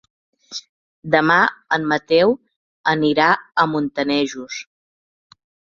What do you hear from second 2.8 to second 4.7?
anirà a Montanejos.